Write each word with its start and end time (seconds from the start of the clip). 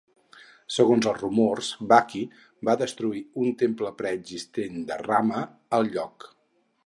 Segons 0.75 1.07
els 1.11 1.19
rumors, 1.25 1.67
Baqi 1.91 2.21
va 2.69 2.75
destruir 2.81 3.21
un 3.45 3.53
temple 3.63 3.93
preexistent 4.01 4.83
de 4.91 4.99
Rama 5.07 5.45
al 5.79 5.93
lloc. 5.97 6.29